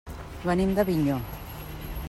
[0.51, 1.19] Venim d'Avinyó.